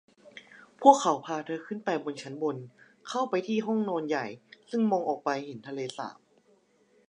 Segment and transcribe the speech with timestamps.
[0.81, 1.89] พวกเขาพาเธอขึ้นไป
[2.21, 2.57] ชั้นบน
[3.07, 4.25] เข้าไปที่ห้องนอนใหญ่
[4.69, 6.17] ซึ่งมองออกไปเห็นทะเลสาบ